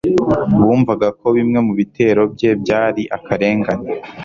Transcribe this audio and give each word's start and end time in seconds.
Bumvaga 0.65 1.07
ko 1.19 1.27
bimwe 1.37 1.59
mu 1.67 1.73
bitero 1.79 2.21
bye 2.33 2.51
byari 2.61 3.03
akarengane. 3.17 3.89